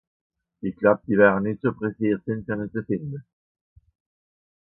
[0.67, 3.19] Ìch gläub, die wäre nìtt so presseert sìn, fer ne ze fìnde.